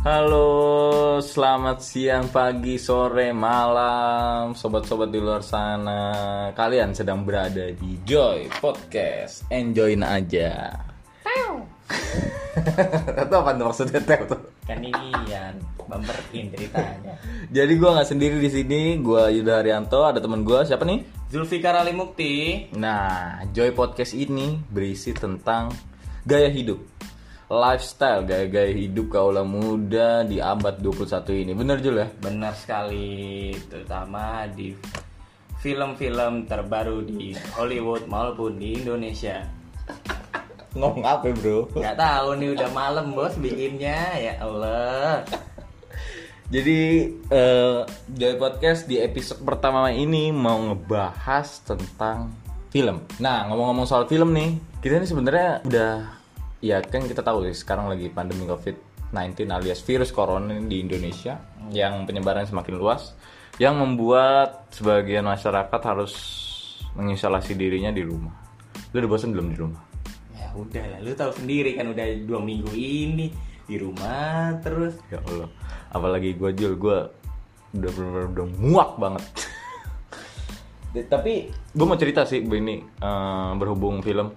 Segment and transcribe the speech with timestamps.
[0.00, 6.48] Halo, selamat siang, pagi, sore, malam, sobat-sobat di luar sana.
[6.56, 9.44] Kalian sedang berada di Joy Podcast.
[9.52, 10.72] Enjoyin aja.
[13.12, 14.40] Itu apa tuh maksudnya Teo tuh?
[14.64, 17.14] kan ini yang bumperin ceritanya
[17.56, 21.04] Jadi gua nggak sendiri di sini, gua Yuda Haryanto, ada teman gua siapa nih?
[21.28, 25.68] Zulfikar Ali Mukti Nah, Joy Podcast ini berisi tentang
[26.24, 26.78] gaya hidup,
[27.50, 31.52] lifestyle, gaya-gaya hidup kaula muda di abad 21 ini.
[31.58, 32.08] Bener Jul ya?
[32.22, 34.70] benar sekali terutama di
[35.58, 39.44] film-film terbaru di Hollywood maupun di Indonesia
[40.78, 41.66] Ngomong apa bro?
[41.74, 45.26] nggak tahu nih udah malam bos bikinnya ya Allah
[46.50, 46.78] Jadi
[47.30, 52.34] eh, Joy Podcast di episode pertama ini mau ngebahas tentang
[52.74, 53.06] film.
[53.22, 56.19] Nah ngomong-ngomong soal film nih, kita ini sebenarnya udah
[56.60, 61.40] ya kan kita tahu sih sekarang lagi pandemi COVID-19 alias virus corona di Indonesia
[61.72, 63.16] yang penyebaran semakin luas,
[63.56, 66.14] yang membuat sebagian masyarakat harus
[66.96, 68.32] mengisolasi dirinya di rumah.
[68.92, 69.90] Lu udah bosan belum di rumah?
[70.50, 73.30] ya udah lah lu tahu sendiri kan udah dua minggu ini
[73.70, 75.46] di rumah terus Ya Allah,
[75.94, 76.98] apalagi gue Jul, gue
[77.70, 79.24] udah bener-bener udah muak banget.
[80.90, 84.34] Ya, Tapi gue mau cerita sih ini eh, berhubung film.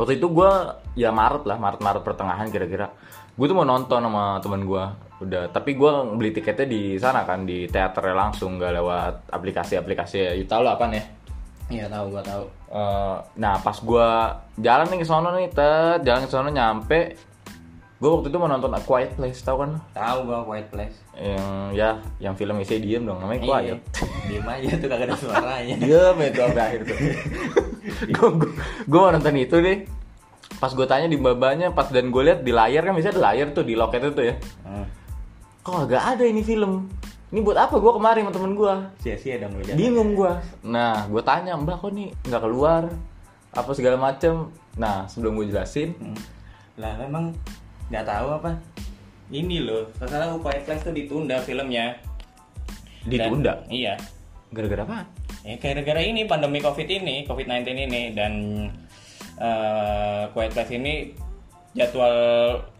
[0.00, 0.50] Waktu itu gue
[0.96, 2.88] ya Maret lah, Maret-Maret pertengahan kira-kira.
[3.36, 4.84] Gue tuh mau nonton sama teman gue,
[5.20, 5.52] udah.
[5.52, 10.16] Tapi gue beli tiketnya di sana kan di teaternya langsung, nggak lewat aplikasi-aplikasi.
[10.16, 11.04] Ya, you tau lah apa nih?
[11.70, 14.08] iya tahu gua tahu Eh, nah pas gue
[14.58, 17.14] jalan nih ke sono nih, tet, jalan ke sono nyampe.
[18.02, 19.76] Gue waktu itu mau nonton A Quiet Place, tau kan?
[19.76, 19.80] lo?
[19.94, 23.76] tahu gua Quiet Place yang ya yang film isinya diem dong namanya quiet Iya,
[24.24, 26.96] diem aja tuh kagak ada suaranya diem itu sampai akhir tuh
[28.90, 29.88] gue mau nonton itu nih
[30.60, 33.54] pas gue tanya di babanya pas dan gue lihat di layar kan bisa ada layar
[33.56, 34.34] tuh di loket itu ya.
[34.66, 34.86] Hmm.
[35.64, 36.88] kok agak ada ini film?
[37.30, 40.32] Ini buat apa gue kemarin sama temen gue sia-sia dong lu bingung gue
[40.66, 42.82] nah gue tanya mbak kok nih nggak keluar?
[43.50, 44.50] Apa segala macem?
[44.78, 45.94] Nah sebelum gue jelasin.
[45.98, 46.18] Hmm.
[46.78, 47.34] Lah memang
[47.90, 48.50] nggak tahu apa.
[49.30, 52.02] Ini loh, masalah Quiet Place tuh ditunda filmnya.
[53.06, 53.62] ditunda?
[53.62, 53.94] Dan- iya.
[54.50, 55.06] gara-gara apa
[55.40, 58.32] Ya gara-gara ini pandemi Covid ini, Covid-19 ini dan
[59.40, 61.16] eh Quiet Place ini
[61.72, 62.12] jadwal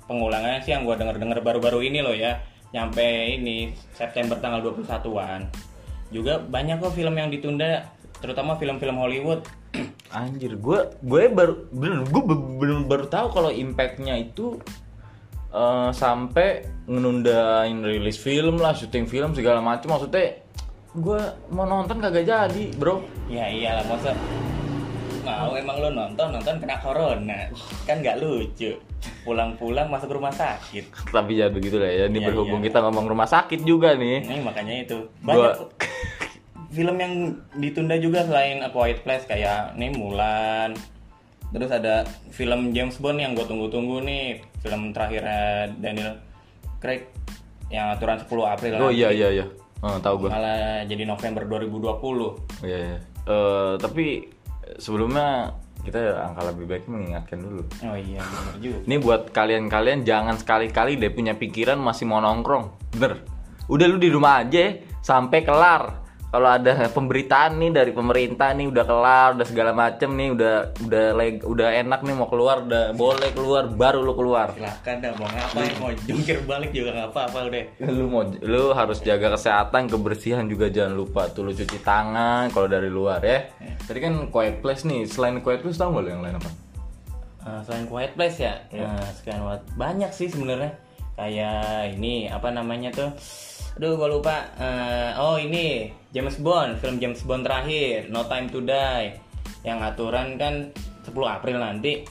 [0.04, 2.36] pengulangannya sih yang gua denger-denger baru-baru ini loh ya.
[2.70, 3.02] Nyampe
[3.40, 5.50] ini September tanggal 21-an.
[6.10, 7.86] Juga banyak kok film yang ditunda,
[8.20, 9.42] terutama film-film Hollywood.
[10.10, 12.22] Anjir, gue gue baru bener gue
[12.58, 14.58] belum baru tahu kalau impactnya itu
[15.54, 19.94] eh, sampai ngenundain rilis film lah, syuting film segala macam.
[19.98, 20.49] Maksudnya
[20.92, 22.98] gue mau nonton kagak jadi, bro.
[23.26, 24.10] Ya iyalah masa
[25.20, 27.46] mau emang lo nonton nonton kena corona
[27.84, 28.72] kan nggak lucu
[29.20, 32.04] pulang-pulang masuk rumah sakit Tapi ya begitu lah ya.
[32.06, 32.66] Ini Iya, berhubung iya.
[32.66, 34.24] kita ngomong rumah sakit juga nih.
[34.24, 35.70] ini makanya itu Gua- banyak
[36.70, 37.14] film yang
[37.54, 40.74] ditunda juga selain A Quiet Place kayak nih Mulan
[41.50, 45.26] terus ada film James Bond yang gue tunggu-tunggu nih film terakhir
[45.76, 46.22] Daniel
[46.78, 47.10] Craig
[47.68, 49.46] yang aturan 10 April Oh iya iya iya.
[49.80, 50.30] Oh, tahu gue.
[50.30, 52.98] malah jadi November 2020 Iya iya.
[53.24, 54.28] Eh, tapi
[54.76, 57.64] sebelumnya kita angka lebih baik mengingatkan dulu.
[57.64, 62.92] oh iya bener juga Ini buat kalian-kalian jangan sekali-kali deh punya pikiran masih mau nongkrong.
[62.96, 63.24] Bener.
[63.70, 65.99] Udah lu di rumah aja sampai kelar.
[66.30, 70.54] Kalau ada pemberitaan nih dari pemerintah nih udah kelar, udah segala macem nih, udah
[70.86, 74.54] udah leg, udah enak nih mau keluar, udah boleh keluar, baru lu keluar.
[74.54, 79.02] silahkan dah mau ngapain mau jungkir balik juga nggak apa-apa udah Lu mau lu harus
[79.02, 83.50] jaga kesehatan, kebersihan juga jangan lupa tuh lu cuci tangan kalau dari luar ya.
[83.82, 86.70] Tadi kan quiet place nih, selain quiet place tau gak lu yang lain apa?
[87.40, 89.40] Eh, selain Quiet Place ya, nah, sekian
[89.72, 90.76] banyak sih sebenarnya.
[91.16, 93.10] Kayak ini apa namanya tuh?
[93.80, 94.44] Aduh, gua lupa.
[94.60, 99.16] Eh, oh ini James Bond, film James Bond terakhir, No Time to Die.
[99.64, 100.68] Yang aturan kan
[101.00, 102.04] 10 April nanti,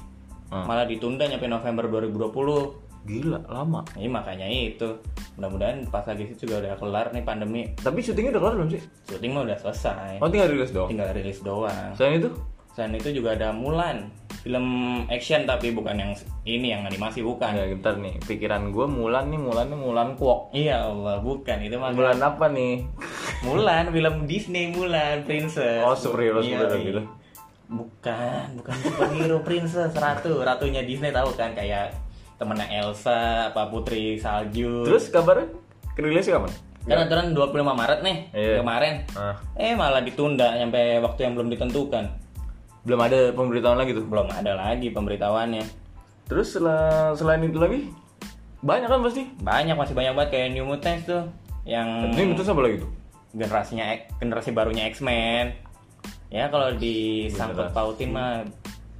[0.49, 0.65] Hmm.
[0.65, 2.73] malah ditunda nyampe November 2020.
[3.05, 3.85] Gila, lama.
[3.93, 4.97] Ini makanya itu.
[5.37, 7.61] Mudah-mudahan pas lagi itu juga udah kelar nih pandemi.
[7.77, 8.81] Tapi syutingnya udah kelar belum sih?
[9.05, 10.17] Syuting mah udah selesai.
[10.17, 10.89] Oh tinggal rilis dong.
[10.89, 11.93] Tinggal rilis doang.
[11.93, 12.33] Selain itu?
[12.73, 14.09] Selain itu juga ada Mulan,
[14.49, 14.65] film
[15.05, 16.11] action tapi bukan yang
[16.41, 17.53] ini yang animasi bukan.
[17.53, 20.49] Ya bentar nih, pikiran gue Mulan nih, Mulan nih, Mulan Kuok.
[20.57, 22.81] Iya Allah, bukan itu mah Mulan apa nih?
[23.45, 25.85] Mulan, film Disney Mulan, Princess.
[25.85, 26.85] Oh, superhero, Iya, superhero iya.
[26.89, 27.01] gitu.
[27.69, 31.93] Bukan, bukan superhero Princess, ratu, ratunya Disney tahu kan kayak
[32.41, 34.81] temennya Elsa, apa Putri Salju.
[34.81, 35.45] Terus kabarnya?
[35.93, 36.53] Rilisnya kapan?
[36.89, 38.65] kan aturan 25 Maret nih Iya.
[38.65, 39.05] kemarin.
[39.13, 39.37] Ah.
[39.53, 42.28] Eh malah ditunda sampai waktu yang belum ditentukan.
[42.81, 44.03] Belum ada pemberitahuan lagi tuh.
[44.03, 45.63] Belum ada lagi pemberitahuannya.
[46.25, 47.89] Terus sel- selain itu lagi?
[48.59, 49.23] Banyak kan pasti.
[49.39, 51.23] banyak masih banyak banget kayak New Mutants tuh
[51.63, 52.91] yang Ini itu apa lagi tuh?
[53.29, 53.85] generasinya
[54.17, 55.53] generasi barunya X-Men
[56.27, 57.77] ya kalau disangkut Generasi.
[57.77, 58.41] pautin mah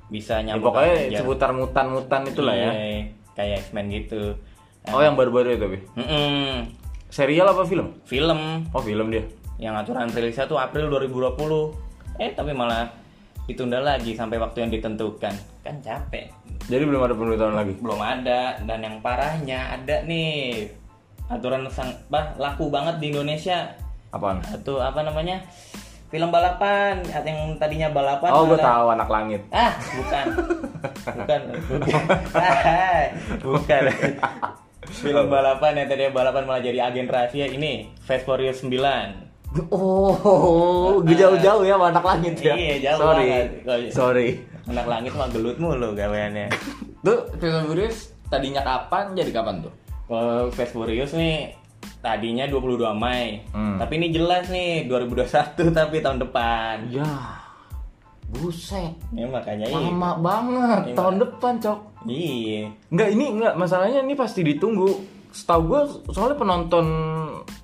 [0.07, 1.17] bisa Ya, nyambung pokoknya aja.
[1.19, 2.69] seputar mutan-mutan itulah ya.
[2.71, 4.37] Iya, kayak X-Men gitu
[4.87, 5.79] Oh yang baru-baru itu, Bi.
[5.95, 6.65] Mm-mm.
[7.07, 7.99] Serial apa film?
[8.03, 8.39] film
[8.69, 9.25] Oh film dia.
[9.57, 11.35] yang aturan rilisnya tuh April 2020
[12.17, 12.87] eh tapi malah
[13.49, 15.33] ditunda lagi sampai waktu yang ditentukan.
[15.65, 16.29] Kan capek.
[16.69, 17.73] Jadi belum ada pemberitahuan lagi.
[17.81, 18.61] belum ada.
[18.61, 20.69] Dan yang parahnya ada nih.
[21.25, 23.73] Aturan sang bah, laku banget di Indonesia.
[24.09, 24.41] Apaan?
[24.41, 25.41] atau apa namanya?
[26.09, 27.01] Film balapan.
[27.05, 29.41] Yang tadinya balapan Oh, gue tahu anak langit.
[29.49, 30.25] ah bukan.
[31.05, 31.41] Bukan.
[31.69, 32.03] Bukan.
[32.33, 33.03] Ah,
[33.41, 33.81] bukan.
[34.89, 39.28] Film balapan yang tadinya balapan malah jadi agen rahasia ini Fast Furious 9
[39.73, 42.53] Oh, jauh-jauh ya anak langit ya.
[42.53, 43.25] Iya, jauh Sorry.
[43.25, 43.47] banget.
[43.93, 44.29] Sorry.
[44.69, 46.53] anak langit mah gelut mulu gaweannya
[47.01, 47.97] Tuh, Fast Furious
[48.29, 49.73] tadinya kapan jadi kapan tuh?
[50.05, 51.57] Kalau Fast Furious nih
[51.99, 53.43] tadinya 22 Mei.
[53.51, 53.81] Hmm.
[53.81, 56.75] Tapi ini jelas nih 2021 tapi tahun depan.
[56.93, 57.09] Ya.
[58.29, 58.93] Buset.
[59.09, 59.89] Ya makanya ini.
[59.89, 60.93] Lama banget.
[60.93, 60.95] Iya.
[60.95, 61.79] Tahun depan, Cok.
[62.05, 62.69] Iya.
[62.93, 64.89] Enggak, ini enggak masalahnya ini pasti ditunggu.
[65.33, 65.81] Setahu gue
[66.13, 66.85] soalnya penonton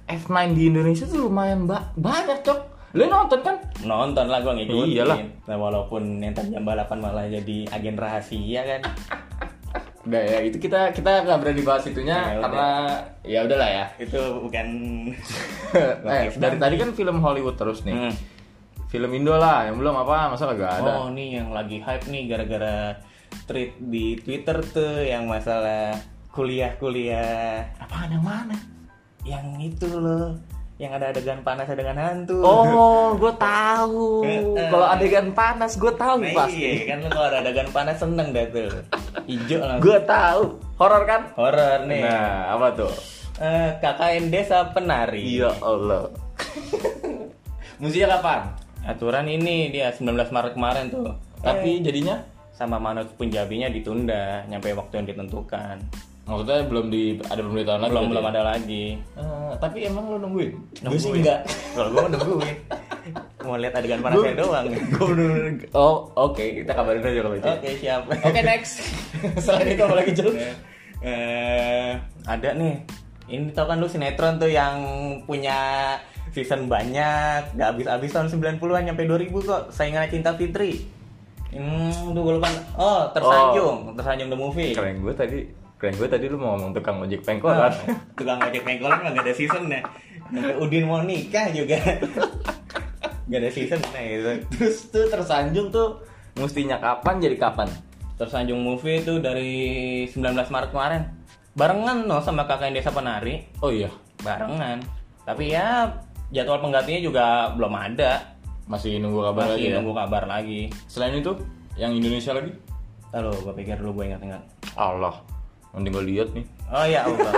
[0.06, 2.60] F9 di Indonesia tuh lumayan ba- banyak, Cok.
[2.94, 3.58] Lu nonton kan?
[3.82, 4.88] Nonton lah gua ngikutin.
[4.88, 5.18] Iyalah.
[5.46, 8.82] Nah, walaupun yang tadinya balapan malah jadi agen rahasia kan.
[10.06, 12.44] Enggak ya, itu kita kita nggak berani bahas itunya Ya, udah.
[12.46, 12.68] karena
[13.26, 13.86] ya udahlah ya.
[13.98, 14.68] Itu bukan
[16.08, 17.98] eh, dari tadi kan film Hollywood terus nih.
[17.98, 18.14] Hmm.
[18.86, 21.04] Film Indo lah, yang belum apa, masa kagak ada.
[21.04, 22.96] Oh, nih yang lagi hype nih gara-gara
[23.44, 25.92] tweet di Twitter tuh yang masalah
[26.32, 28.56] kuliah-kuliah Apaan yang mana?
[29.26, 30.38] Yang itu loh
[30.76, 34.28] yang ada adegan panas adegan hantu Oh, gue tahu.
[34.28, 36.60] Eh, Kalau adegan panas, gue tahu Nah, pasti.
[36.60, 38.70] iya kan lu kalau ada adegan panas seneng dah tuh
[39.24, 40.42] hijau langsung Gue tahu.
[40.76, 41.22] Horor kan?
[41.34, 42.92] horor nih Nah, apa tuh?
[43.38, 46.12] Eh, KKN desa penari Iya Allah.
[47.80, 48.42] Musiknya kapan?
[48.86, 52.22] aturan ini dia 19 Maret kemarin tuh Tapi jadinya
[52.52, 55.82] sama Manoj Punjabinya ditunda nyampe waktu yang ditentukan
[56.26, 57.92] maksudnya belum di ada pemberitahuan lagi.
[57.92, 58.32] belum berarti belum ya?
[58.32, 58.86] ada lagi
[59.16, 60.52] Eh, tapi emang lu nungguin?
[60.52, 61.00] Gue Nungguin.
[61.00, 61.40] sih enggak.
[61.72, 62.58] kalau gua nungguin
[63.40, 65.38] mau lihat adegan panasnya doang Gue bener
[65.72, 67.46] Oh, oke, kita kabarin aja kalau itu.
[67.48, 68.82] oke siap Oke, next.
[69.46, 70.34] Selain itu apa lagi, Jul?
[71.00, 71.92] eh
[72.24, 72.82] ada nih
[73.28, 74.82] ini tau kan lu sinetron tuh yang
[75.24, 75.94] punya
[76.32, 80.90] season banyak gak habis-habis tahun 90-an nyampe 2000 kok saingannya Cinta Fitri
[81.52, 85.40] hmm tuh gue lupa oh tersanjung tersanjung the movie Keren gue tadi
[85.76, 87.74] Keren gue tadi lu mau ngomong tukang ojek Oh, pengkolan.
[88.20, 89.82] tukang ojek pengkolan mah gak ada season ya.
[90.58, 91.78] Udin mau nikah juga.
[93.30, 94.30] Gak ada season nah gitu.
[94.54, 95.98] Terus tuh tersanjung tuh.
[96.38, 97.70] Mestinya kapan jadi kapan?
[98.16, 99.54] tersanjung movie itu dari
[100.08, 101.04] 19 Maret kemarin.
[101.56, 103.44] Barengan no sama kakak desa penari.
[103.64, 103.92] Oh iya,
[104.24, 104.84] barengan.
[105.24, 105.88] Tapi ya
[106.32, 107.26] jadwal penggantinya juga
[107.56, 108.36] belum ada.
[108.68, 109.76] Masih nunggu kabar lagi masih ya.
[109.80, 110.62] nunggu kabar lagi.
[110.90, 111.32] Selain itu,
[111.80, 112.52] yang Indonesia lagi?
[113.16, 114.44] Lalu gue pikir dulu gue ingat-ingat.
[114.76, 115.16] Allah,
[115.76, 116.46] mending gue lihat nih.
[116.72, 117.34] oh ya Allah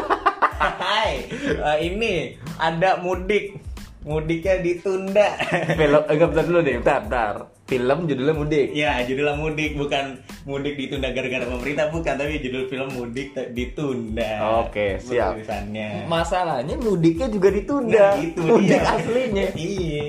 [0.57, 2.13] Hai eh, ini
[2.57, 3.62] ada mudik
[4.01, 5.36] mudiknya ditunda
[5.75, 7.36] Film, enggak bentar dulu deh, bentar, bentar.
[7.68, 8.68] Film judulnya Mudik.
[8.72, 10.16] ya judulnya mudik bukan
[10.48, 15.35] mudik ditunda gara-gara pemerintah bukan tapi judul film mudik ditunda Oke, siap.
[15.35, 18.16] tulisannya Masalahnya mudiknya juga ditunda.
[18.16, 18.88] Nah, itu Mudik dia.
[18.88, 19.45] aslinya.
[19.52, 20.04] Iya.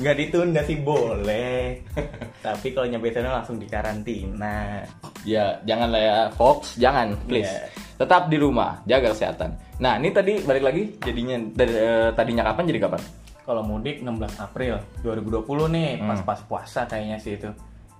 [0.00, 1.84] Nggak ditunda sih boleh.
[2.40, 4.88] Tapi kalau nyampe sana langsung dikarantina.
[5.28, 7.52] Ya, jangan lah ya, Fox, jangan, please.
[7.52, 7.68] Iya.
[8.00, 9.52] Tetap di rumah, jaga kesehatan.
[9.76, 13.02] Nah, ini tadi balik lagi, jadinya dari, eh, tadinya kapan jadi kapan?
[13.44, 16.08] Kalau mudik 16 April 2020 nih, Hmm.
[16.08, 17.52] pas-pas puasa kayaknya sih itu.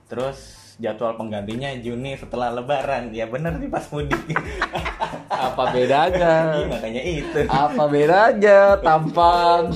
[0.08, 0.36] Terus
[0.78, 3.12] jadwal penggantinya Juni setelah Lebaran.
[3.12, 4.16] Ya bener sih pas mudik.
[5.28, 6.32] Apa bedanya?
[6.54, 7.40] Iya, makanya itu.
[7.44, 8.58] Apa bedanya?
[8.80, 9.72] Tampan.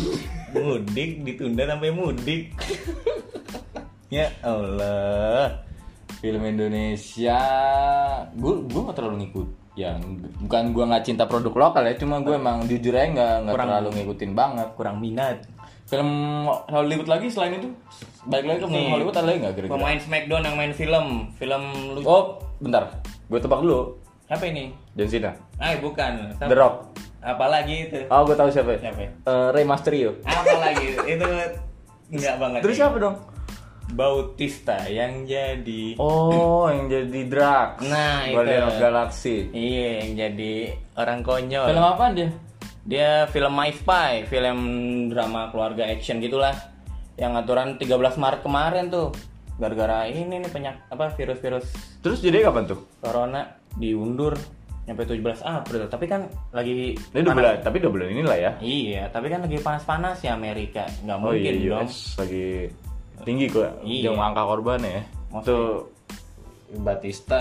[0.53, 2.53] Mudik ditunda sampai mudik.
[4.09, 5.65] ya Allah.
[6.23, 7.41] Film Indonesia,
[8.31, 9.49] gue gue nggak terlalu ngikut.
[9.75, 9.99] Ya,
[10.39, 13.89] bukan gue nggak cinta produk lokal ya, cuma gue emang jujur aja nggak nggak terlalu
[13.99, 14.69] ngikutin banget.
[14.79, 15.43] Kurang minat.
[15.91, 17.75] Film Hollywood lagi selain itu,
[18.25, 19.75] balik lagi ke film Nih, Hollywood ada lagi nggak kira-kira?
[19.75, 21.63] Pemain Smackdown yang main film, film
[21.93, 23.99] lu Oh, bentar, gue tebak dulu.
[24.31, 24.71] Siapa ini?
[24.95, 26.39] John Cena, Ah, bukan.
[26.39, 26.75] The Rock.
[27.19, 27.99] Apalagi itu?
[28.09, 28.79] Oh, gue tahu siapa.
[28.79, 29.11] Siapa ya?
[29.27, 30.17] Eh, Rey Mysterio.
[30.23, 31.27] Apalagi itu
[32.15, 32.61] enggak banget.
[32.63, 33.17] Terus siapa dong?
[33.93, 37.85] Bautista yang jadi Oh, yang jadi Drax.
[37.85, 38.35] Nah, itu.
[38.35, 39.37] Guardian of Galaxy.
[39.49, 40.53] Iya, yang jadi
[40.97, 41.67] orang konyol.
[41.69, 42.29] Film apaan dia?
[42.83, 44.59] Dia film My Spy, film
[45.07, 46.57] drama keluarga action gitulah.
[47.15, 47.87] Yang aturan 13
[48.19, 49.13] Maret kemarin tuh.
[49.53, 51.69] Gara-gara ini nih penyak apa virus-virus
[52.01, 52.81] Terus jadi kapan tuh?
[52.99, 54.35] corona diundur
[54.83, 58.51] nyampe 17 April tapi kan lagi Ini dua bulan, tapi dua bulan inilah ya.
[58.59, 62.47] iya tapi kan lagi panas-panas ya Amerika nggak Oh mungkin iya, dong US lagi
[63.23, 64.11] tinggi kok Iya.
[64.11, 65.01] yang angka korban ya.
[65.29, 65.67] Maksudnya- Tuh
[66.75, 67.41] Batista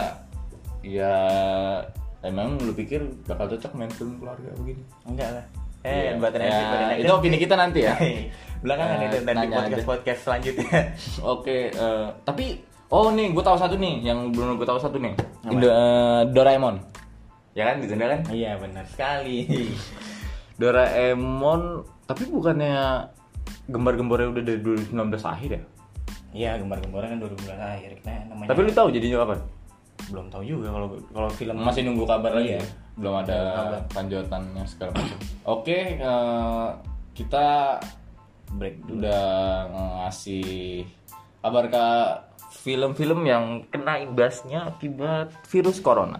[0.81, 1.13] ya
[2.21, 4.81] emang lu pikir bakal cocok main film keluarga begini?
[5.03, 5.45] enggak lah
[5.81, 6.11] Iya.
[6.11, 7.95] eh buat Ya, nanti itu opini kita nanti ya.
[8.63, 9.87] belakangan Eh, itu dan di podcast aja.
[9.87, 10.79] podcast selanjutnya
[11.33, 12.45] Oke, eh, tapi
[12.87, 15.13] oh nih gue tahu satu nih yang belum gue tahu satu nih.
[15.47, 16.75] Indo- eh, Doraemon.
[17.51, 18.21] Ya kan ditunda kan?
[18.29, 19.43] iya benar sekali
[20.61, 21.61] Doraemon
[22.05, 23.07] tapi bukannya
[23.65, 24.93] gembar-gembornya udah dari 2019
[25.25, 25.61] akhir ya?
[26.31, 29.39] Iya gembar-gembornya kan 2019 akhir kita namanya Tapi lu tahu jadinya kapan?
[30.01, 32.63] belum tahu juga kalau kalau film Masih nunggu kabar lagi ya?
[32.97, 33.81] Belum ada kabar.
[33.93, 35.17] panjotannya segala macam.
[35.45, 36.67] Oke, eh,
[37.13, 37.77] kita
[38.51, 39.23] break udah
[39.71, 40.83] ngasih
[41.39, 41.85] kabar ke
[42.61, 46.19] film-film yang kena imbasnya akibat virus corona.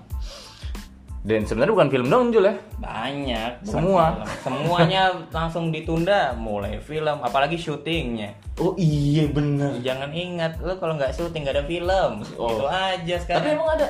[1.21, 2.55] Dan sebenarnya bukan film dong Jul ya.
[2.75, 4.25] banyak Semua.
[4.25, 4.25] film.
[4.41, 9.77] semuanya langsung ditunda mulai film apalagi syutingnya Oh iya bener.
[9.79, 12.49] jangan ingat lu kalau nggak syuting nggak ada film Oh.
[12.51, 13.87] itu aja sekarang Tapi emang ada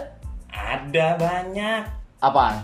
[0.49, 1.81] ada banyak
[2.19, 2.55] apaan?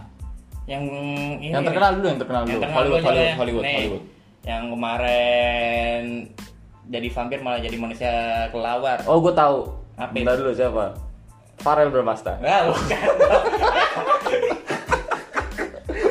[0.66, 2.60] yang ini Yang terkenal dulu, yang terkenal Yang dulu.
[2.60, 3.36] terkenal Hollywood, aja Hollywood, ya.
[3.38, 4.04] Hollywood, Nih, Hollywood.
[4.44, 6.02] yang kemarin
[6.86, 8.12] jadi vampir malah jadi manusia
[8.50, 9.58] kelawar Oh, gue tahu.
[9.96, 10.92] Apa Bentar dulu siapa?
[11.58, 12.38] Farel Bramasta.
[12.40, 13.00] Ah, bukan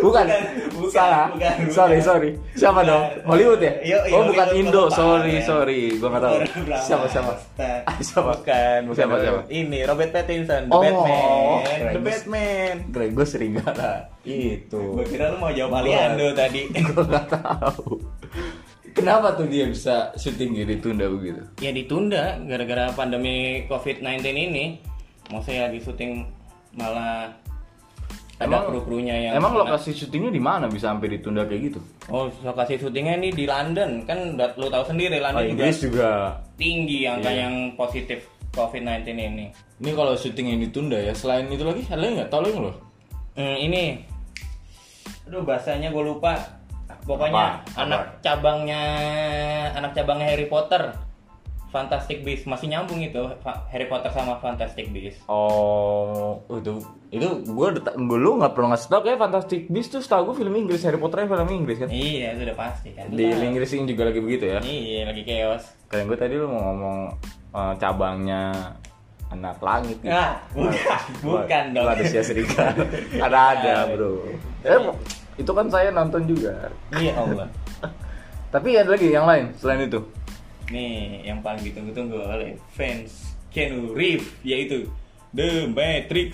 [0.06, 0.24] Bukan.
[0.72, 1.26] bukan, Salah.
[1.28, 1.72] bukan, bukan.
[1.72, 2.30] Sorry, sorry.
[2.52, 2.86] Siapa Bukan.
[2.86, 3.04] dong?
[3.24, 3.72] Hollywood ya?
[3.80, 4.82] Iya, iya, oh, bukan Indo.
[4.86, 5.44] sama Sorry, Farel.
[5.44, 5.80] sorry.
[5.96, 6.36] Gua nggak tahu.
[6.78, 7.32] Siapa siapa?
[7.82, 8.32] Ah, siapa?
[8.34, 9.40] bukan bukan Siapa, siapa?
[9.48, 11.22] ini Robert Pattinson The Oh, Batman
[11.66, 11.92] keren.
[11.92, 12.74] The Batman
[13.08, 13.90] gue serigala.
[14.22, 14.80] Itu.
[14.94, 17.98] gue kira lu mau jawab Gua- Aliando tadi Gue nggak tahu.
[18.90, 21.44] Kenapa tuh dia bisa syuting ditunda begitu?
[21.58, 23.36] ya ditunda gara-gara pandemi
[23.66, 24.80] COVID-19 ini
[25.28, 26.24] maksudnya di syuting
[26.72, 27.28] malah
[28.36, 31.80] ada kru-krunya yang emang lokasi syutingnya di mana bisa sampai ditunda kayak gitu?
[32.12, 34.04] Oh, lokasi syutingnya ini di London.
[34.04, 36.10] Kan lu tahu sendiri Oh, London juga Inggris juga.
[36.54, 37.48] tinggi angka Iya.
[37.48, 39.46] yang positif COVID-19 ini.
[39.80, 42.28] Ini kalau syuting yang ditunda ya, selain itu lagi ada nggak?
[42.28, 42.72] Tahu nggak lo?
[43.36, 44.00] Hmm, ini
[45.26, 46.36] aduh bahasanya gue lupa.
[47.06, 47.82] Pokoknya Apa?
[47.86, 48.18] anak Apa?
[48.20, 48.82] cabangnya
[49.72, 50.90] anak cabangnya Harry Potter.
[51.74, 53.18] Fantastic Beasts masih nyambung itu
[53.68, 55.26] Harry Potter sama Fantastic Beasts.
[55.26, 56.78] Oh, itu
[57.10, 60.54] itu gue gue lu nggak perlu ngasih tau kayak Fantastic Beasts tuh setahu gue film
[60.54, 61.90] Inggris Harry Potter film Inggris kan?
[61.90, 63.10] Iya, itu udah pasti kan.
[63.10, 64.58] Di Inggris ini juga lagi begitu ya?
[64.62, 65.64] Iya, lagi chaos.
[65.90, 66.98] Kayak gue tadi lu mau ngomong
[67.54, 68.42] eh, cabangnya
[69.30, 70.14] anak langit gitu.
[70.14, 71.86] Ah, bukan, bukan dong.
[71.86, 72.72] Manusia serigala.
[73.18, 74.22] ada ada bro.
[74.62, 74.78] Eh,
[75.36, 76.70] itu kan saya nonton juga.
[76.94, 77.48] Iya Allah.
[78.54, 80.00] Tapi ada lagi yang lain selain itu.
[80.66, 84.90] Nih, yang paling ditunggu-tunggu oleh fans Keanu Reeves yaitu
[85.30, 86.32] The Matrix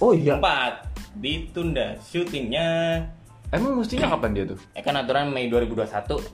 [0.00, 0.40] Oh iya.
[0.40, 2.98] 4 ditunda syutingnya.
[3.52, 4.58] Emang mestinya kapan dia tuh?
[4.72, 5.84] Eh kan aturan Mei 2021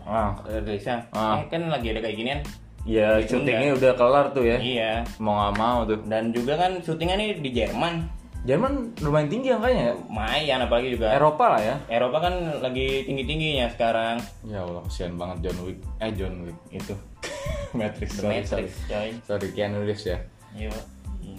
[0.06, 1.02] Ah, rilisnya.
[1.10, 1.42] Ah.
[1.42, 2.40] Eh, kan lagi ada kayak ginian.
[2.88, 4.56] ya syutingnya udah kelar tuh ya.
[4.56, 4.92] Iya.
[5.20, 5.98] Mau nggak mau tuh.
[6.06, 8.06] Dan juga kan syutingnya nih di Jerman.
[8.48, 9.94] Jerman lumayan tinggi angkanya ya.
[10.08, 11.76] Lumayan apalagi juga Eropa lah ya.
[11.92, 14.16] Eropa kan lagi tinggi-tingginya sekarang.
[14.48, 15.78] Ya Allah, kasihan banget John Wick.
[16.00, 16.96] Eh John Wick itu.
[17.76, 18.16] Matrix.
[18.16, 18.88] The Sorry, Matrix, sorry.
[18.88, 19.08] coy.
[19.28, 20.18] Sorry, Keanu Reeves ya.
[20.56, 20.72] Iya.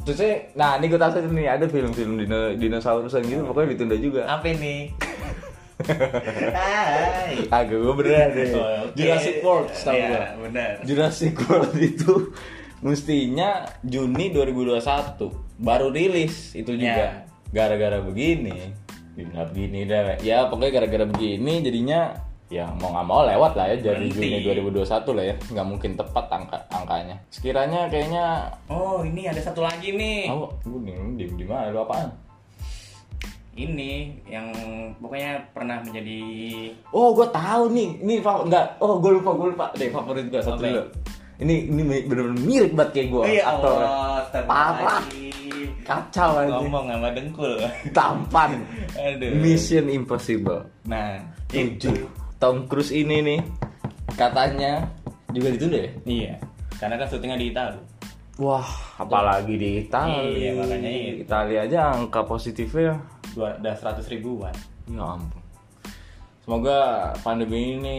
[0.06, 0.22] Terus
[0.54, 4.22] nah ini gue tahu nih ada film-film dino, dinosaurusan gitu pokoknya ditunda juga.
[4.30, 4.94] Apa ini?
[5.90, 7.50] Hai.
[7.50, 8.54] Agak gue beneran deh.
[8.54, 8.94] Oh, oke.
[8.94, 10.26] Jurassic World, tahu Iya, gue.
[10.46, 10.72] benar.
[10.86, 12.14] Jurassic World itu
[12.86, 17.04] mestinya Juni 2021 baru rilis itu juga.
[17.04, 17.12] Ya.
[17.50, 18.72] Gara-gara begini,
[19.14, 20.16] nggak begini dah.
[20.20, 22.14] Ya pokoknya gara-gara begini jadinya
[22.50, 24.42] ya mau nggak mau lewat lah ya jadi Berhenti.
[24.42, 29.62] Juni 2021 lah ya nggak mungkin tepat angka angkanya sekiranya kayaknya Oh, ini ada satu
[29.62, 30.26] lagi nih.
[30.34, 32.10] oh gue di, di, di mana lu apaan
[33.54, 33.92] Ini
[34.26, 34.50] yang
[34.98, 36.22] pokoknya pernah menjadi
[36.90, 37.90] Oh, gue tahu nih.
[38.00, 38.80] Ini enggak.
[38.80, 39.66] Oh, gue lupa, gue lupa.
[39.76, 40.64] Deh, favorit gue satu Apa?
[40.64, 40.82] dulu.
[41.40, 43.24] Ini ini bener-bener mirip banget kayak gue.
[43.32, 43.80] Iya aktor.
[43.80, 45.04] Allah, Parah.
[45.88, 46.52] Kacau aja.
[46.60, 47.54] Ngomong sama dengkul.
[47.96, 48.52] Tampan.
[48.94, 49.32] Aduh.
[49.40, 50.68] Mission Impossible.
[50.86, 51.18] Nah,
[51.50, 51.96] 7.
[52.38, 53.40] Tom Cruise ini nih
[54.20, 54.84] katanya
[55.32, 55.92] juga ditunda ya?
[56.06, 56.34] Iya.
[56.76, 57.82] Karena kan syutingnya di Italia.
[58.40, 60.24] Wah, apalagi di Italia.
[60.24, 61.28] Iya, makanya itu.
[61.28, 62.96] Italia aja angka positifnya
[63.36, 64.56] Dua, udah 100 ribuan.
[64.88, 65.44] ya ampun.
[66.44, 67.98] Semoga pandemi ini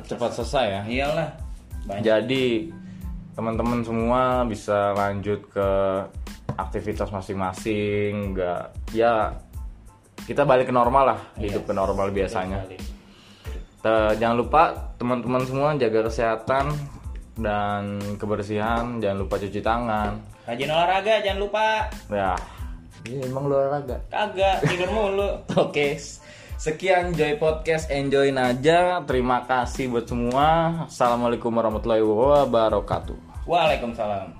[0.00, 0.82] cepat selesai ya.
[0.88, 1.47] Iyalah.
[1.88, 2.04] Banyak.
[2.04, 2.68] Jadi
[3.32, 5.68] teman-teman semua bisa lanjut ke
[6.58, 9.32] aktivitas masing-masing, nggak ya
[10.26, 11.56] kita balik ke normal lah, Iya.
[11.56, 12.66] hidup ke normal biasanya.
[12.66, 12.78] Sekali.
[13.78, 14.62] Te- jangan lupa
[14.98, 16.74] teman-teman semua jaga kesehatan
[17.38, 20.18] dan kebersihan, jangan lupa cuci tangan.
[20.44, 21.86] Rajin olahraga, jangan lupa.
[22.10, 22.34] Ya,
[23.06, 23.96] Ya, emang lu olahraga.
[24.10, 25.30] Kagak, tidur mulu.
[25.64, 25.94] Oke,
[26.58, 28.98] sekian Joy Podcast, enjoyin aja.
[29.06, 30.46] Terima kasih buat semua.
[30.90, 33.46] Assalamualaikum warahmatullahi wabarakatuh.
[33.46, 34.37] Waalaikumsalam.